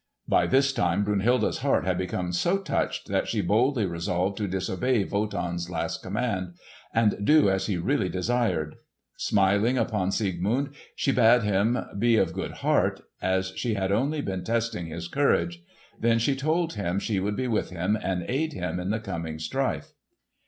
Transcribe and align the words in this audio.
By 0.27 0.47
this 0.47 0.73
time 0.73 1.03
Brunhilde's 1.03 1.59
heart 1.59 1.85
had 1.85 1.95
become 1.99 2.33
so 2.33 2.57
touched 2.57 3.07
that 3.09 3.27
she 3.27 3.39
boldly 3.39 3.85
resolved 3.85 4.35
to 4.37 4.47
disobey 4.47 5.03
Wotan's 5.03 5.69
last 5.69 6.01
command, 6.01 6.55
and 6.91 7.23
do 7.23 7.51
as 7.51 7.67
he 7.67 7.77
really 7.77 8.09
desired. 8.09 8.77
Smiling 9.17 9.77
upon 9.77 10.11
Siegmund, 10.11 10.69
she 10.95 11.11
bade 11.11 11.43
him 11.43 11.77
be 11.99 12.17
of 12.17 12.33
good 12.33 12.51
heart, 12.65 13.01
as 13.21 13.53
she 13.55 13.75
had 13.75 13.91
only 13.91 14.21
been 14.21 14.43
testing 14.43 14.87
his 14.87 15.07
courage. 15.07 15.61
Then 15.99 16.17
she 16.17 16.35
told 16.35 16.73
him 16.73 16.97
she 16.97 17.19
would 17.19 17.35
be 17.35 17.47
with 17.47 17.69
him 17.69 17.95
and 17.95 18.23
aid 18.27 18.53
him 18.53 18.79
in 18.79 18.89
the 18.89 18.99
coming 18.99 19.37
strife. 19.37 19.91